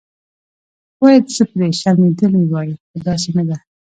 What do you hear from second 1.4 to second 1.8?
پرې